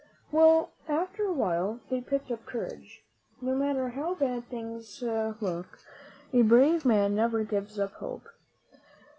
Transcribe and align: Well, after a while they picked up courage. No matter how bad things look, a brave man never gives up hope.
Well, 0.31 0.71
after 0.87 1.25
a 1.25 1.31
while 1.31 1.79
they 1.91 2.01
picked 2.01 2.31
up 2.31 2.43
courage. 2.47 3.03
No 3.39 3.53
matter 3.55 3.89
how 3.89 4.15
bad 4.15 4.49
things 4.49 4.99
look, 5.03 5.77
a 6.33 6.41
brave 6.41 6.85
man 6.85 7.13
never 7.13 7.43
gives 7.43 7.79
up 7.79 7.91
hope. 7.97 8.27